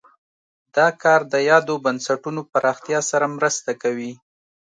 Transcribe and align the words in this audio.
دا 0.75 0.87
کار 1.01 1.21
د 1.33 1.35
یادو 1.49 1.75
بنسټونو 1.85 2.41
پراختیا 2.51 2.99
سره 3.11 3.25
مرسته 3.37 3.71
کوي. 3.81 4.11